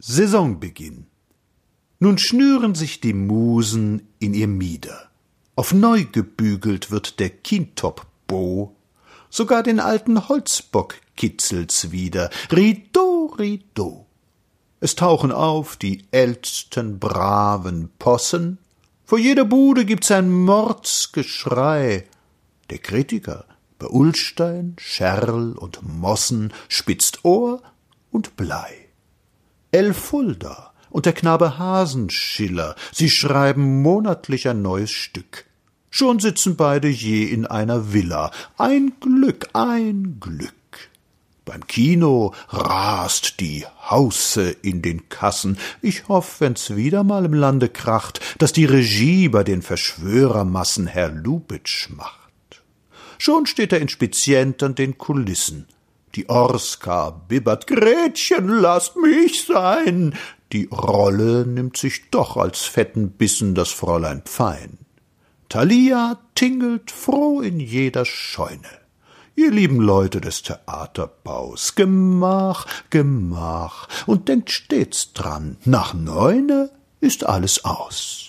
Saisonbeginn. 0.00 1.06
Nun 1.98 2.18
schnüren 2.18 2.76
sich 2.76 3.00
die 3.00 3.12
Musen 3.12 4.08
in 4.20 4.32
ihr 4.32 4.46
Mieder. 4.46 5.10
Auf 5.56 5.74
neu 5.74 6.04
gebügelt 6.04 6.92
wird 6.92 7.18
der 7.18 7.30
Kintop-Bo. 7.30 8.76
Sogar 9.28 9.64
den 9.64 9.80
alten 9.80 10.28
Holzbock 10.28 10.94
kitzelt's 11.16 11.90
wieder. 11.90 12.30
Rido, 12.52 13.34
rido. 13.38 14.06
Es 14.78 14.94
tauchen 14.94 15.32
auf 15.32 15.76
die 15.76 16.04
ältsten 16.12 17.00
braven 17.00 17.90
Possen. 17.98 18.58
Vor 19.04 19.18
jeder 19.18 19.44
Bude 19.44 19.84
gibt's 19.84 20.12
ein 20.12 20.30
Mordsgeschrei. 20.30 22.04
Der 22.70 22.78
Kritiker 22.78 23.46
bei 23.80 23.88
Ulstein, 23.88 24.76
Scherl 24.78 25.54
und 25.54 25.82
Mossen 25.82 26.52
spitzt 26.68 27.24
Ohr 27.24 27.62
und 28.12 28.36
Blei. 28.36 28.87
Elfulda 29.70 30.72
und 30.90 31.06
der 31.06 31.12
Knabe 31.12 31.58
Hasenschiller, 31.58 32.74
sie 32.92 33.10
schreiben 33.10 33.82
monatlich 33.82 34.48
ein 34.48 34.62
neues 34.62 34.90
Stück. 34.90 35.44
Schon 35.90 36.20
sitzen 36.20 36.56
beide 36.56 36.88
je 36.88 37.24
in 37.24 37.46
einer 37.46 37.92
Villa. 37.92 38.30
Ein 38.56 38.92
Glück, 39.00 39.48
ein 39.52 40.18
Glück. 40.20 40.52
Beim 41.44 41.66
Kino 41.66 42.34
rast 42.50 43.40
die 43.40 43.64
Hausse 43.88 44.50
in 44.50 44.82
den 44.82 45.08
Kassen. 45.08 45.56
Ich 45.80 46.08
hoff, 46.08 46.40
wenn's 46.40 46.76
wieder 46.76 47.04
mal 47.04 47.24
im 47.24 47.32
Lande 47.32 47.70
kracht, 47.70 48.20
dass 48.38 48.52
die 48.52 48.66
Regie 48.66 49.30
bei 49.30 49.44
den 49.44 49.62
Verschwörermassen 49.62 50.86
Herr 50.86 51.08
Lubitsch 51.08 51.88
macht. 51.88 52.62
Schon 53.16 53.46
steht 53.46 53.72
er 53.72 53.80
inspizient 53.80 54.62
an 54.62 54.74
den 54.74 54.98
Kulissen. 54.98 55.66
Die 56.14 56.28
Orska 56.28 57.10
bibbert 57.28 57.66
Gretchen, 57.66 58.48
lasst 58.48 58.96
mich 58.96 59.44
sein. 59.44 60.14
Die 60.52 60.68
Rolle 60.72 61.46
nimmt 61.46 61.76
sich 61.76 62.10
doch 62.10 62.36
als 62.36 62.62
fetten 62.62 63.10
Bissen 63.10 63.54
das 63.54 63.70
Fräulein 63.70 64.22
Pfein. 64.22 64.78
Thalia 65.48 66.18
tingelt 66.34 66.90
froh 66.90 67.40
in 67.40 67.60
jeder 67.60 68.04
Scheune. 68.04 68.68
Ihr 69.34 69.50
lieben 69.50 69.80
Leute 69.80 70.20
des 70.20 70.42
Theaterbaus, 70.42 71.74
Gemach, 71.74 72.66
Gemach, 72.90 73.88
und 74.06 74.28
denkt 74.28 74.50
stets 74.50 75.12
dran, 75.12 75.58
nach 75.64 75.94
Neune 75.94 76.70
ist 77.00 77.24
alles 77.24 77.64
aus. 77.64 78.27